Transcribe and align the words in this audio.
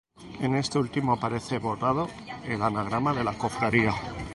En 0.39 0.55
este 0.55 0.79
último 0.79 1.13
aparece 1.13 1.59
bordado 1.59 2.07
el 2.45 2.63
anagrama 2.63 3.13
de 3.13 3.23
la 3.23 3.37
Cofradía. 3.37 3.93